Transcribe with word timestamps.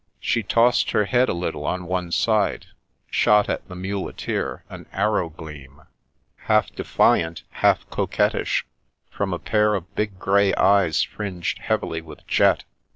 She 0.19 0.41
tossed 0.41 0.89
her 0.89 1.05
head 1.05 1.29
a 1.29 1.31
little 1.35 1.63
on 1.63 1.85
one 1.85 2.11
side, 2.11 2.65
shot 3.11 3.47
at 3.47 3.67
the 3.67 3.75
muleteer 3.75 4.63
an 4.67 4.87
arrow 4.91 5.29
gleam, 5.29 5.83
half 6.47 6.71
defiant, 6.73 7.43
half, 7.51 7.87
coquettish, 7.91 8.65
from 9.11 9.31
a 9.31 9.37
pair 9.37 9.75
of 9.75 9.93
big 9.93 10.17
grey 10.17 10.55
eyes 10.55 11.03
fringed 11.03 11.59
heavily 11.59 12.01
with 12.01 12.25
jet. 12.25 12.63